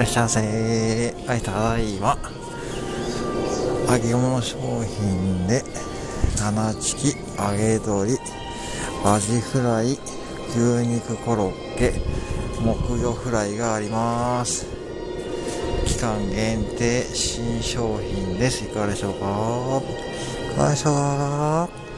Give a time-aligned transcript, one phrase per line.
[0.00, 1.14] らっしゃいませ。
[1.26, 2.16] はい、ただいま。
[3.86, 5.62] 揚げ物商品で、
[6.38, 8.18] 七チキ、揚げ鶏、
[9.04, 9.98] アジフライ、
[10.48, 10.58] 牛
[10.88, 11.92] 肉コロッケ、
[12.62, 14.64] 木魚フライがあります。
[15.84, 18.64] 期間限定新商品です。
[18.64, 19.14] いかがでしょう
[20.56, 20.62] か？
[20.66, 21.89] よいしょ。